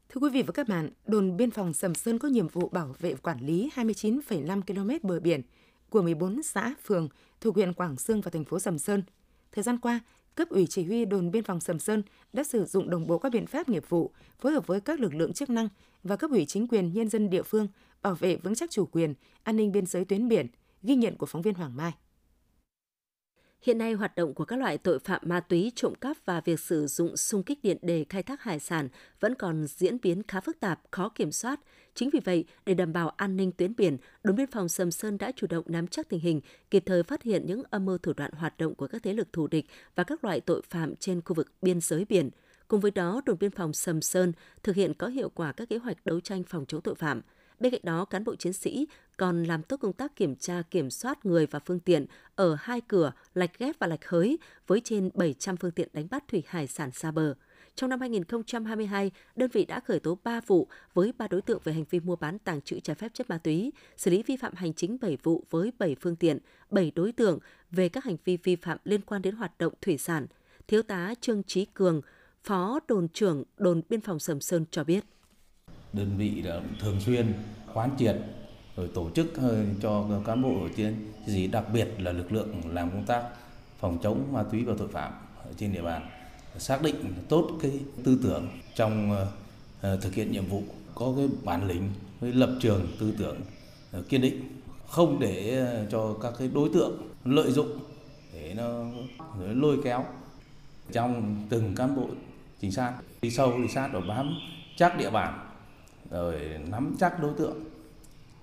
[0.09, 2.95] Thưa quý vị và các bạn, đồn biên phòng Sầm Sơn có nhiệm vụ bảo
[2.99, 5.41] vệ quản lý 29,5 km bờ biển
[5.89, 7.09] của 14 xã, phường
[7.41, 9.03] thuộc huyện Quảng Sương và thành phố Sầm Sơn.
[9.51, 9.99] Thời gian qua,
[10.35, 13.31] cấp ủy chỉ huy đồn biên phòng Sầm Sơn đã sử dụng đồng bộ các
[13.31, 15.69] biện pháp nghiệp vụ, phối hợp với các lực lượng chức năng
[16.03, 17.67] và cấp ủy chính quyền nhân dân địa phương
[18.01, 19.13] bảo vệ vững chắc chủ quyền,
[19.43, 20.47] an ninh biên giới tuyến biển,
[20.83, 21.93] ghi nhận của phóng viên Hoàng Mai.
[23.61, 26.59] Hiện nay, hoạt động của các loại tội phạm ma túy, trộm cắp và việc
[26.59, 30.41] sử dụng xung kích điện để khai thác hải sản vẫn còn diễn biến khá
[30.41, 31.59] phức tạp, khó kiểm soát.
[31.95, 35.17] Chính vì vậy, để đảm bảo an ninh tuyến biển, đồn biên phòng Sầm Sơn
[35.17, 36.41] đã chủ động nắm chắc tình hình,
[36.71, 39.33] kịp thời phát hiện những âm mưu thủ đoạn hoạt động của các thế lực
[39.33, 42.29] thù địch và các loại tội phạm trên khu vực biên giới biển.
[42.67, 45.77] Cùng với đó, đồn biên phòng Sầm Sơn thực hiện có hiệu quả các kế
[45.77, 47.21] hoạch đấu tranh phòng chống tội phạm–
[47.59, 50.89] Bên cạnh đó, cán bộ chiến sĩ còn làm tốt công tác kiểm tra kiểm
[50.89, 55.09] soát người và phương tiện ở hai cửa Lạch Ghép và Lạch Hới với trên
[55.13, 57.33] 700 phương tiện đánh bắt thủy hải sản xa bờ.
[57.75, 61.73] Trong năm 2022, đơn vị đã khởi tố 3 vụ với 3 đối tượng về
[61.73, 64.53] hành vi mua bán tàng trữ trái phép chất ma túy, xử lý vi phạm
[64.53, 67.39] hành chính 7 vụ với 7 phương tiện, 7 đối tượng
[67.71, 70.27] về các hành vi vi phạm liên quan đến hoạt động thủy sản.
[70.67, 72.01] Thiếu tá Trương Trí Cường,
[72.43, 75.03] Phó đồn trưởng đồn biên phòng Sầm Sơn cho biết
[75.93, 77.33] đơn vị đã thường xuyên
[77.73, 78.15] quán triệt
[78.75, 80.95] rồi tổ chức ờ, cho cán bộ ở trên.
[81.25, 83.23] Gì đặc biệt là lực lượng làm công tác
[83.79, 85.13] phòng chống ma túy và tội phạm
[85.57, 86.09] trên địa bàn,
[86.57, 86.95] xác định
[87.29, 87.71] tốt cái
[88.03, 89.27] tư tưởng trong ờ,
[89.81, 90.63] ờ, thực hiện nhiệm vụ,
[90.95, 93.37] có cái bản lĩnh với lập trường tư tưởng
[94.09, 97.79] kiên định, không để cho các cái đối tượng lợi dụng
[98.33, 98.85] để nó
[99.39, 100.05] lôi kéo
[100.91, 102.07] trong từng cán bộ
[102.59, 102.93] chính sát.
[103.21, 104.35] Đi sâu, đi sát và bám
[104.75, 105.48] chắc địa bàn
[106.11, 106.39] rồi
[106.71, 107.63] nắm chắc đối tượng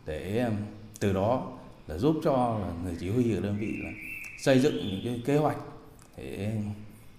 [0.07, 0.57] để um,
[1.01, 1.53] từ đó
[1.87, 3.91] là giúp cho người chỉ huy ở đơn vị là
[4.39, 5.57] xây dựng những cái kế hoạch
[6.17, 6.53] để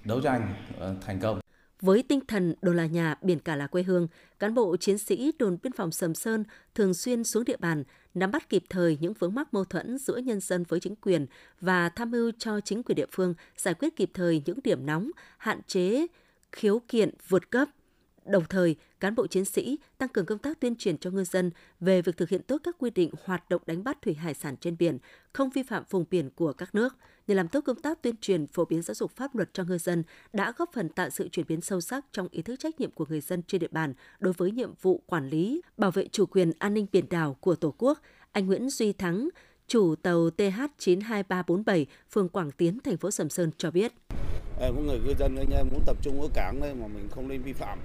[0.05, 1.39] đấu tranh ờ, thành công.
[1.81, 4.07] Với tinh thần đồn là nhà, biển cả là quê hương,
[4.39, 6.43] cán bộ chiến sĩ đồn biên phòng Sầm Sơn
[6.75, 7.83] thường xuyên xuống địa bàn,
[8.13, 11.25] nắm bắt kịp thời những vướng mắc mâu thuẫn giữa nhân dân với chính quyền
[11.61, 15.11] và tham mưu cho chính quyền địa phương giải quyết kịp thời những điểm nóng,
[15.37, 16.07] hạn chế
[16.51, 17.69] khiếu kiện vượt cấp,
[18.27, 21.51] Đồng thời, cán bộ chiến sĩ tăng cường công tác tuyên truyền cho ngư dân
[21.79, 24.57] về việc thực hiện tốt các quy định hoạt động đánh bắt thủy hải sản
[24.57, 24.97] trên biển,
[25.33, 26.95] không vi phạm vùng biển của các nước,
[27.27, 29.77] để làm tốt công tác tuyên truyền phổ biến giáo dục pháp luật cho ngư
[29.77, 32.91] dân đã góp phần tạo sự chuyển biến sâu sắc trong ý thức trách nhiệm
[32.91, 36.25] của người dân trên địa bàn đối với nhiệm vụ quản lý, bảo vệ chủ
[36.25, 38.01] quyền an ninh biển đảo của Tổ quốc.
[38.31, 39.29] Anh Nguyễn Duy Thắng,
[39.67, 43.93] chủ tàu TH92347, phường Quảng Tiến, thành phố Sầm Sơn cho biết.
[44.59, 47.27] Có người ngư dân anh em muốn tập trung ở cảng đây mà mình không
[47.27, 47.79] nên vi phạm.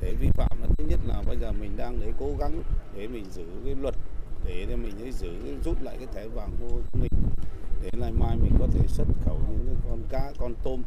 [0.00, 2.62] Để vi phạm là thứ nhất là bây giờ mình đang để cố gắng
[2.96, 3.94] để mình giữ cái luật
[4.44, 5.28] để mình ấy giữ
[5.64, 7.10] rút lại cái thẻ vàng của mình
[7.82, 10.82] để ngày mai mình có thể xuất khẩu những cái con cá con tôm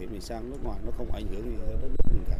[0.00, 2.38] để mình sang nước ngoài nó không ảnh hưởng gì đến đất nước mình cả.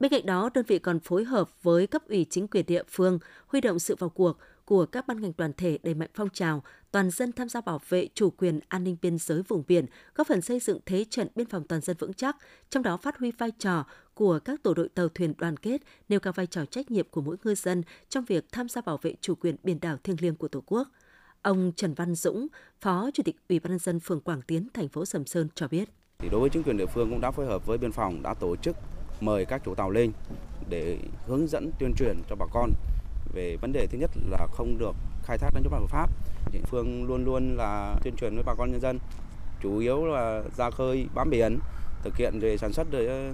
[0.00, 3.18] Bên cạnh đó, đơn vị còn phối hợp với cấp ủy chính quyền địa phương,
[3.46, 4.38] huy động sự vào cuộc
[4.72, 7.80] của các ban ngành đoàn thể đẩy mạnh phong trào toàn dân tham gia bảo
[7.88, 11.28] vệ chủ quyền an ninh biên giới vùng biển, góp phần xây dựng thế trận
[11.34, 12.36] biên phòng toàn dân vững chắc,
[12.70, 16.20] trong đó phát huy vai trò của các tổ đội tàu thuyền đoàn kết, nêu
[16.20, 19.14] cao vai trò trách nhiệm của mỗi ngư dân trong việc tham gia bảo vệ
[19.20, 20.88] chủ quyền biển đảo thiêng liêng của Tổ quốc.
[21.42, 22.46] Ông Trần Văn Dũng,
[22.80, 25.68] Phó Chủ tịch Ủy ban nhân dân phường Quảng Tiến, thành phố Sầm Sơn cho
[25.68, 25.88] biết.
[26.18, 28.34] Thì đối với chính quyền địa phương cũng đã phối hợp với biên phòng đã
[28.34, 28.76] tổ chức
[29.20, 30.12] mời các chủ tàu lên
[30.68, 32.70] để hướng dẫn tuyên truyền cho bà con
[33.32, 36.10] về vấn đề thứ nhất là không được khai thác đánh bắt hợp pháp.
[36.52, 38.98] Địa phương luôn luôn là tuyên truyền với bà con nhân dân,
[39.62, 41.58] chủ yếu là ra khơi bám biển,
[42.02, 43.32] thực hiện về sản xuất để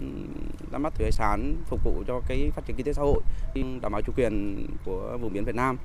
[0.71, 3.21] đánh bắt thủy hải sản phục vụ cho cái phát triển kinh tế xã hội,
[3.83, 5.79] đảm bảo chủ quyền của vùng biển Việt Nam.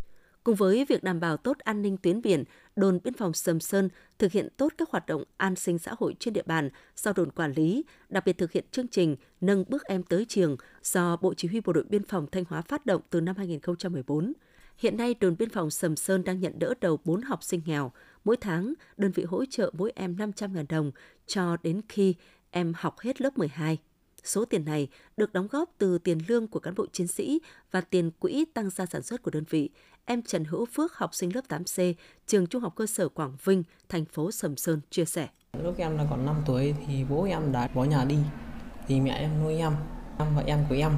[0.43, 2.43] Cùng với việc đảm bảo tốt an ninh tuyến biển,
[2.75, 6.15] đồn biên phòng Sầm Sơn thực hiện tốt các hoạt động an sinh xã hội
[6.19, 9.83] trên địa bàn do đồn quản lý, đặc biệt thực hiện chương trình Nâng bước
[9.83, 13.01] em tới trường do Bộ Chỉ huy Bộ đội Biên phòng Thanh Hóa phát động
[13.09, 14.33] từ năm 2014.
[14.77, 17.91] Hiện nay, đồn biên phòng Sầm Sơn đang nhận đỡ đầu 4 học sinh nghèo.
[18.23, 20.91] Mỗi tháng, đơn vị hỗ trợ mỗi em 500.000 đồng
[21.27, 22.15] cho đến khi
[22.51, 23.77] em học hết lớp 12.
[24.23, 27.81] Số tiền này được đóng góp từ tiền lương của cán bộ chiến sĩ và
[27.81, 29.69] tiền quỹ tăng gia sản xuất của đơn vị.
[30.05, 31.93] Em Trần Hữu Phước, học sinh lớp 8C,
[32.27, 35.27] trường Trung học cơ sở Quảng Vinh, thành phố Sầm Sơn chia sẻ.
[35.63, 38.17] Lúc em là còn 5 tuổi thì bố em đã bỏ nhà đi,
[38.87, 39.73] thì mẹ em nuôi em,
[40.19, 40.91] em và em của em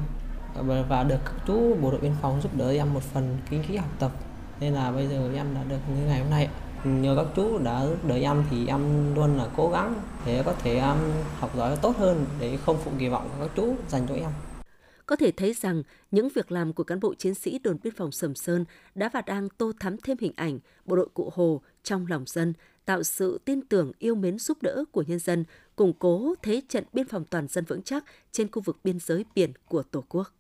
[0.88, 3.76] và được các chú bộ đội biên phòng giúp đỡ em một phần kinh phí
[3.76, 4.12] học tập
[4.60, 6.50] nên là bây giờ em đã được như ngày hôm nay
[6.86, 10.54] nhờ các chú đã giúp đỡ em thì em luôn là cố gắng để có
[10.54, 10.98] thể em
[11.40, 14.32] học giỏi tốt hơn để không phụ kỳ vọng của các chú dành cho em.
[15.06, 18.12] Có thể thấy rằng những việc làm của cán bộ chiến sĩ đồn biên phòng
[18.12, 22.08] Sầm Sơn đã và đang tô thắm thêm hình ảnh bộ đội cụ Hồ trong
[22.08, 22.54] lòng dân,
[22.86, 25.46] tạo sự tin tưởng yêu mến giúp đỡ của nhân dân,
[25.76, 29.26] củng cố thế trận biên phòng toàn dân vững chắc trên khu vực biên giới
[29.36, 30.34] biển của Tổ quốc.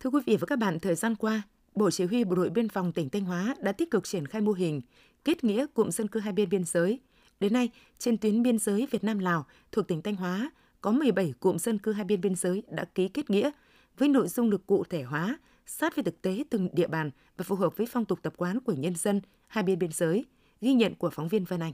[0.00, 1.42] Thưa quý vị và các bạn, thời gian qua,
[1.74, 4.40] Bộ Chỉ huy Bộ đội Biên phòng tỉnh Thanh Hóa đã tích cực triển khai
[4.40, 4.80] mô hình
[5.24, 7.00] kết nghĩa cụm dân cư hai bên biên giới.
[7.40, 11.56] Đến nay, trên tuyến biên giới Việt Nam-Lào thuộc tỉnh Thanh Hóa có 17 cụm
[11.56, 13.50] dân cư hai bên biên giới đã ký kết nghĩa
[13.98, 17.44] với nội dung được cụ thể hóa, sát với thực tế từng địa bàn và
[17.44, 20.24] phù hợp với phong tục tập quán của nhân dân hai bên biên giới,
[20.60, 21.72] ghi nhận của phóng viên Vân Anh.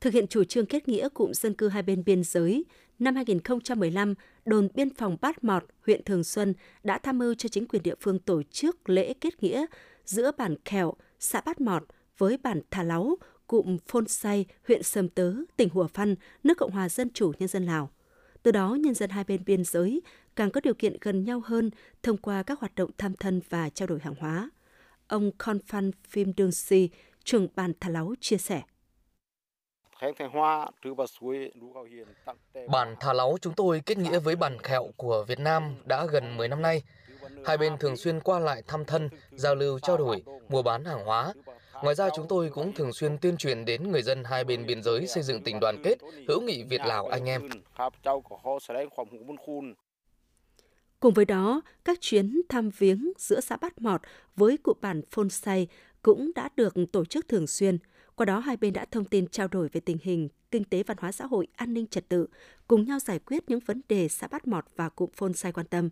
[0.00, 2.64] Thực hiện chủ trương kết nghĩa cụm dân cư hai bên biên giới,
[2.98, 7.68] năm 2015, đồn biên phòng Bát Mọt, huyện Thường Xuân đã tham mưu cho chính
[7.68, 9.66] quyền địa phương tổ chức lễ kết nghĩa
[10.04, 11.82] giữa bản Kẹo, xã Bát Mọt
[12.18, 16.70] với bản Thà Láu, cụm Phôn Say, huyện Sầm Tớ, tỉnh Hùa Phăn, nước Cộng
[16.70, 17.90] hòa Dân chủ Nhân dân Lào.
[18.42, 20.02] Từ đó, nhân dân hai bên biên giới
[20.36, 21.70] càng có điều kiện gần nhau hơn
[22.02, 24.50] thông qua các hoạt động tham thân và trao đổi hàng hóa.
[25.06, 26.90] Ông Con Phan Phim Đương Si,
[27.24, 28.62] trưởng bản Thà Láu chia sẻ.
[32.68, 36.36] Bản Thà Láu chúng tôi kết nghĩa với bản Khẹo của Việt Nam đã gần
[36.36, 36.82] 10 năm nay.
[37.44, 41.04] Hai bên thường xuyên qua lại thăm thân, giao lưu trao đổi, mua bán hàng
[41.04, 41.32] hóa.
[41.82, 44.82] Ngoài ra chúng tôi cũng thường xuyên tuyên truyền đến người dân hai bên biên
[44.82, 47.48] giới xây dựng tình đoàn kết, hữu nghị Việt Lào anh em.
[51.00, 54.00] Cùng với đó, các chuyến thăm viếng giữa xã Bát Mọt
[54.36, 55.68] với cụ bản Phôn Say
[56.02, 57.78] cũng đã được tổ chức thường xuyên.
[58.18, 60.96] Qua đó, hai bên đã thông tin trao đổi về tình hình kinh tế văn
[61.00, 62.26] hóa xã hội, an ninh trật tự,
[62.68, 65.66] cùng nhau giải quyết những vấn đề xã Bát Mọt và cụm Phôn Sai quan
[65.66, 65.88] tâm.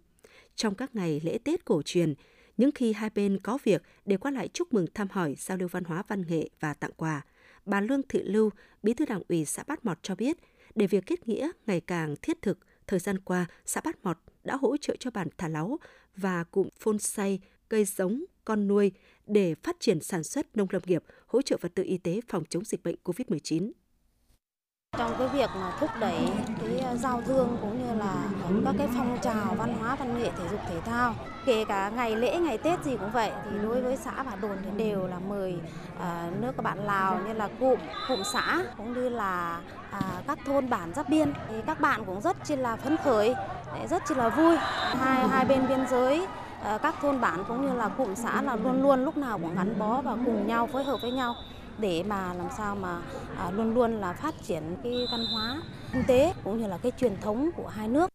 [0.55, 2.15] Trong các ngày lễ Tết cổ truyền,
[2.57, 5.69] những khi hai bên có việc để qua lại chúc mừng thăm hỏi, giao lưu
[5.69, 7.25] văn hóa văn nghệ và tặng quà.
[7.65, 8.51] Bà Lương Thị Lưu,
[8.83, 10.37] Bí thư Đảng ủy xã Bát Mọt cho biết,
[10.75, 14.57] để việc kết nghĩa ngày càng thiết thực, thời gian qua, xã Bát Mọt đã
[14.57, 15.79] hỗ trợ cho bản Thả Láu
[16.17, 18.93] và cụm Phôn Say cây giống, con nuôi
[19.27, 22.45] để phát triển sản xuất nông lâm nghiệp, hỗ trợ vật tư y tế phòng
[22.49, 23.73] chống dịch bệnh COVID-19
[24.99, 26.19] trong cái việc mà thúc đẩy
[26.61, 28.29] cái ờ, giao thương cũng như là
[28.65, 31.15] các cái phong trào văn hóa văn nghệ thể dục thể thao
[31.47, 34.57] kể cả ngày lễ ngày tết gì cũng vậy thì đối với xã và đồn
[34.65, 35.55] thì đều là mời
[35.99, 39.61] ờ, nước các bạn lào như là cụm cụm xã cũng như là
[39.91, 41.33] à, các thôn bản giáp biên.
[41.49, 43.35] Thì các bạn cũng rất chi là phấn khởi
[43.91, 44.57] rất chi là vui.
[44.99, 46.27] Hai hai bên biên giới
[46.62, 49.55] Ờ, các thôn bản cũng như là cụm xã là luôn luôn lúc nào cũng
[49.55, 51.35] gắn bó và cùng nhau phối hợp với nhau
[51.79, 53.03] để mà làm sao mà
[53.37, 56.92] à, luôn luôn là phát triển cái văn hóa kinh tế cũng như là cái
[56.99, 58.11] truyền thống của hai nước.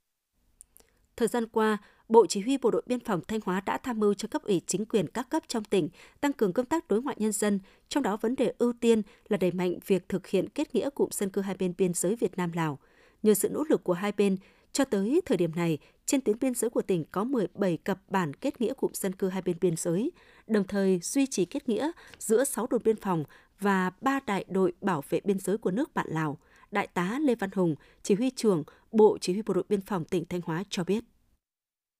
[1.15, 1.77] Thời gian qua,
[2.09, 4.61] Bộ Chỉ huy Bộ đội Biên phòng Thanh Hóa đã tham mưu cho cấp ủy
[4.67, 5.89] chính quyền các cấp trong tỉnh
[6.21, 9.37] tăng cường công tác đối ngoại nhân dân, trong đó vấn đề ưu tiên là
[9.37, 12.37] đẩy mạnh việc thực hiện kết nghĩa cụm dân cư hai bên biên giới Việt
[12.37, 12.79] Nam Lào.
[13.23, 14.37] Nhờ sự nỗ lực của hai bên,
[14.73, 15.77] cho tới thời điểm này,
[16.11, 19.29] trên tuyến biên giới của tỉnh có 17 cặp bản kết nghĩa cụm dân cư
[19.29, 20.11] hai bên biên giới,
[20.47, 23.23] đồng thời duy trì kết nghĩa giữa 6 đồn biên phòng
[23.59, 26.37] và 3 đại đội bảo vệ biên giới của nước bạn Lào.
[26.71, 30.05] Đại tá Lê Văn Hùng, chỉ huy trưởng Bộ Chỉ huy Bộ đội Biên phòng
[30.05, 31.03] tỉnh Thanh Hóa cho biết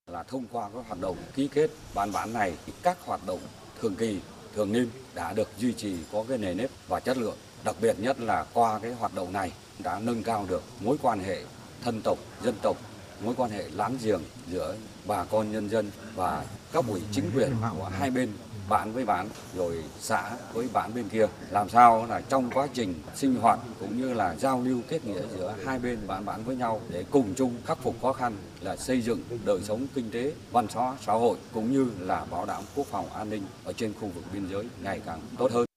[0.08, 3.40] là thông qua các hoạt động ký kết bản bản này các hoạt động
[3.80, 4.20] thường kỳ
[4.56, 7.96] thường niên đã được duy trì có cái nề nếp và chất lượng đặc biệt
[8.00, 9.52] nhất là qua cái hoạt động này
[9.84, 11.44] đã nâng cao được mối quan hệ
[11.82, 12.91] thân tộc dân tộc
[13.24, 17.52] mối quan hệ láng giềng giữa bà con nhân dân và các ủy chính quyền
[17.78, 18.30] của hai bên
[18.70, 21.28] bán với bán rồi xã với bán bên kia.
[21.50, 25.22] Làm sao là trong quá trình sinh hoạt cũng như là giao lưu kết nghĩa
[25.38, 28.76] giữa hai bên bán bán với nhau để cùng chung khắc phục khó khăn là
[28.76, 32.64] xây dựng đời sống kinh tế, văn hóa, xã hội cũng như là bảo đảm
[32.76, 35.71] quốc phòng an ninh ở trên khu vực biên giới ngày càng tốt hơn.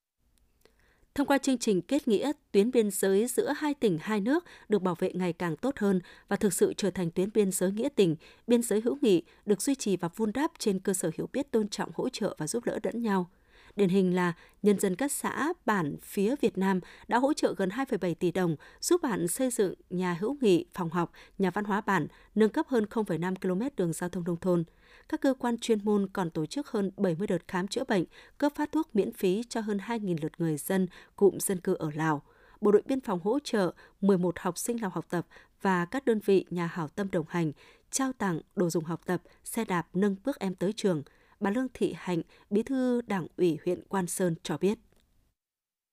[1.14, 4.82] Thông qua chương trình kết nghĩa, tuyến biên giới giữa hai tỉnh hai nước được
[4.82, 7.88] bảo vệ ngày càng tốt hơn và thực sự trở thành tuyến biên giới nghĩa
[7.88, 11.28] tình, biên giới hữu nghị được duy trì và vun đắp trên cơ sở hiểu
[11.32, 13.30] biết tôn trọng hỗ trợ và giúp đỡ lẫn nhau.
[13.76, 17.68] Điển hình là nhân dân các xã, bản phía Việt Nam đã hỗ trợ gần
[17.68, 21.80] 2,7 tỷ đồng giúp bản xây dựng nhà hữu nghị, phòng học, nhà văn hóa
[21.80, 24.64] bản, nâng cấp hơn 0,5 km đường giao thông nông thôn
[25.08, 28.04] các cơ quan chuyên môn còn tổ chức hơn 70 đợt khám chữa bệnh,
[28.38, 30.86] cấp phát thuốc miễn phí cho hơn 2.000 lượt người dân
[31.16, 32.22] cụm dân cư ở Lào.
[32.60, 35.26] Bộ đội biên phòng hỗ trợ 11 học sinh Lào học tập
[35.62, 37.52] và các đơn vị nhà hảo tâm đồng hành,
[37.90, 41.02] trao tặng đồ dùng học tập, xe đạp nâng bước em tới trường.
[41.40, 44.78] Bà Lương Thị Hạnh, Bí thư Đảng ủy huyện Quan Sơn cho biết.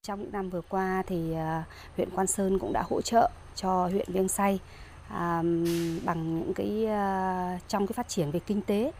[0.08, 1.64] Trong những năm vừa qua thì à,
[1.96, 4.60] huyện Quan Sơn cũng đã hỗ trợ cho huyện Viêng Say
[5.14, 5.44] à,
[6.06, 8.92] bằng những cái à, trong cái phát triển về kinh tế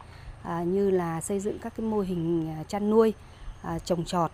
[0.42, 3.14] à, như là xây dựng các cái mô hình ờ, chăn nuôi,
[3.62, 4.30] à, trồng trọt,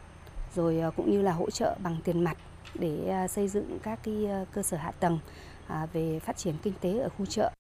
[0.55, 2.37] rồi à, cũng như là hỗ trợ bằng tiền mặt
[2.75, 5.19] để à, xây dựng các cái à, cơ sở hạ tầng
[5.67, 7.51] à, về phát triển kinh tế ở khu chợ.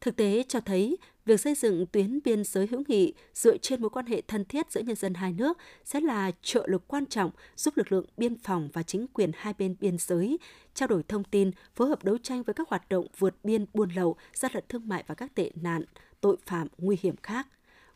[0.00, 3.90] Thực tế cho thấy, việc xây dựng tuyến biên giới hữu nghị dựa trên mối
[3.90, 7.30] quan hệ thân thiết giữa nhân dân hai nước sẽ là trợ lực quan trọng
[7.56, 10.38] giúp lực lượng biên phòng và chính quyền hai bên biên giới
[10.74, 13.90] trao đổi thông tin, phối hợp đấu tranh với các hoạt động vượt biên buôn
[13.90, 15.82] lậu, gian lận thương mại và các tệ nạn,
[16.20, 17.48] tội phạm nguy hiểm khác.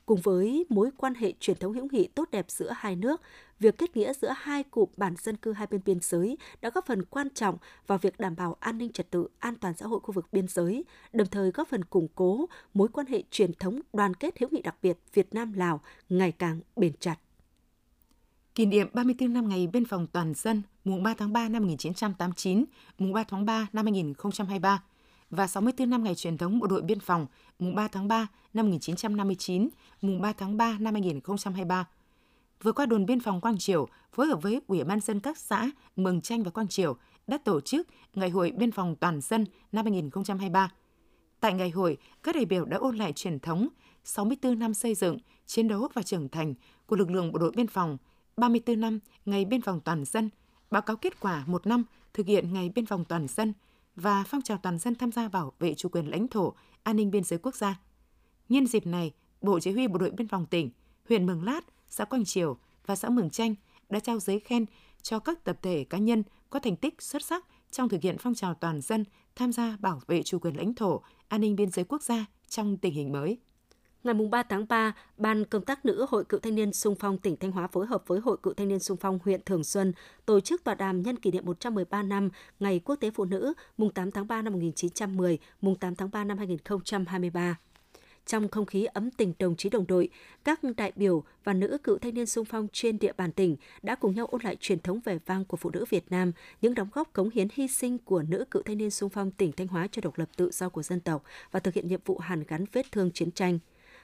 [0.09, 3.23] Cùng với mối quan hệ truyền thống hữu nghị tốt đẹp giữa hai nước,
[3.61, 6.87] việc kết nghĩa giữa hai cụm bản dân cư hai bên biên giới đã góp
[6.87, 10.01] phần quan trọng vào việc đảm bảo an ninh trật tự, an toàn xã hội
[10.01, 13.81] khu vực biên giới, đồng thời góp phần củng cố mối quan hệ truyền thống
[13.93, 17.17] đoàn kết hữu nghị đặc biệt Việt Nam Lào ngày càng bền chặt.
[18.55, 22.65] Kỷ niệm 34 năm ngày biên phòng toàn dân mùng 3 tháng 3 năm 1989,
[22.99, 24.83] mùng 3 tháng 3 năm 2023
[25.31, 27.27] và 64 năm ngày truyền thống Bộ đội Biên phòng
[27.59, 29.69] mùng 3 tháng 3 năm 1959,
[30.01, 31.89] mùng 3 tháng 3 năm 2023.
[32.63, 35.71] Vừa qua đồn biên phòng Quang Triều phối hợp với Ủy ban dân các xã
[35.97, 39.85] Mường Chanh và Quang Triều đã tổ chức Ngày hội Biên phòng toàn dân năm
[39.85, 40.73] 2023.
[41.41, 43.69] Tại ngày hội, các đại biểu đã ôn lại truyền thống
[44.05, 46.55] 64 năm xây dựng, chiến đấu và trưởng thành
[46.87, 47.99] của lực lượng bộ đội biên phòng,
[48.37, 50.31] 34 năm ngày biên phòng toàn dân,
[50.71, 53.53] báo cáo kết quả một năm thực hiện ngày biên phòng toàn dân
[54.01, 57.11] và phong trào toàn dân tham gia bảo vệ chủ quyền lãnh thổ, an ninh
[57.11, 57.81] biên giới quốc gia.
[58.49, 60.71] Nhân dịp này, Bộ Chỉ huy Bộ đội Biên phòng tỉnh,
[61.09, 63.55] huyện Mường Lát, xã Quang Triều và xã Mường Chanh
[63.89, 64.67] đã trao giấy khen
[65.03, 68.35] cho các tập thể cá nhân có thành tích xuất sắc trong thực hiện phong
[68.35, 69.05] trào toàn dân
[69.37, 72.77] tham gia bảo vệ chủ quyền lãnh thổ, an ninh biên giới quốc gia trong
[72.77, 73.39] tình hình mới.
[74.05, 77.37] Ngày 3 tháng 3, Ban Công tác Nữ Hội Cựu Thanh niên Sung phong tỉnh
[77.37, 79.93] Thanh Hóa phối hợp với Hội Cựu Thanh niên Sung phong huyện Thường Xuân
[80.27, 82.29] tổ chức tọa đàm nhân kỷ niệm 113 năm
[82.61, 86.25] Ngày Quốc tế Phụ nữ mùng 8 tháng 3 năm 1910, mùng 8 tháng 3
[86.25, 87.57] năm 2023
[88.27, 90.09] trong không khí ấm tình đồng chí đồng đội,
[90.45, 93.95] các đại biểu và nữ cựu thanh niên sung phong trên địa bàn tỉnh đã
[93.95, 96.89] cùng nhau ôn lại truyền thống vẻ vang của phụ nữ Việt Nam, những đóng
[96.93, 99.89] góp cống hiến hy sinh của nữ cựu thanh niên sung phong tỉnh Thanh Hóa
[99.93, 102.65] cho độc lập tự do của dân tộc và thực hiện nhiệm vụ hàn gắn
[102.73, 103.59] vết thương chiến tranh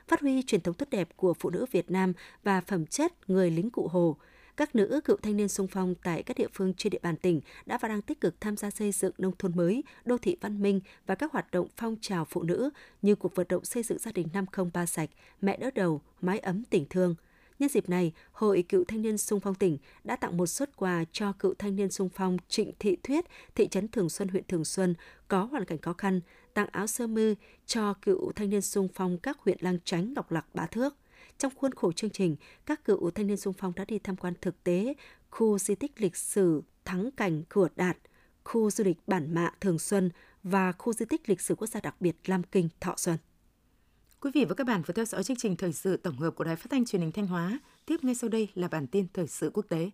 [0.09, 2.13] phát huy truyền thống tốt đẹp của phụ nữ Việt Nam
[2.43, 4.17] và phẩm chất người lính cụ Hồ.
[4.57, 7.41] Các nữ cựu thanh niên sung phong tại các địa phương trên địa bàn tỉnh
[7.67, 10.63] đã và đang tích cực tham gia xây dựng nông thôn mới, đô thị văn
[10.63, 12.71] minh và các hoạt động phong trào phụ nữ
[13.03, 16.65] như cuộc vận động xây dựng gia đình 503 sạch, mẹ đỡ đầu, mái ấm
[16.71, 17.15] tình thương–
[17.59, 21.05] Nhân dịp này, Hội Cựu Thanh niên Sung phong tỉnh đã tặng một suất quà
[21.13, 24.65] cho cựu thanh niên sung phong Trịnh Thị Thuyết, thị trấn Thường Xuân, huyện Thường
[24.65, 24.95] Xuân
[25.29, 26.21] có hoàn cảnh khó khăn,
[26.55, 27.35] tặng áo sơ mi
[27.67, 30.97] cho cựu thanh niên sung phong các huyện Lang Chánh, Ngọc Lặc, Bá Thước.
[31.39, 32.37] Trong khuôn khổ chương trình,
[32.67, 34.95] các cựu thanh niên sung phong đã đi tham quan thực tế
[35.31, 37.97] khu di tích lịch sử Thắng Cảnh Cửa Đạt,
[38.45, 40.11] khu du lịch Bản Mạ Thường Xuân
[40.43, 43.17] và khu di tích lịch sử quốc gia đặc biệt Lam Kinh Thọ Xuân.
[44.21, 46.45] Quý vị và các bạn vừa theo dõi chương trình thời sự tổng hợp của
[46.45, 47.59] Đài Phát thanh Truyền hình Thanh Hóa.
[47.87, 49.91] Tiếp ngay sau đây là bản tin thời sự quốc tế.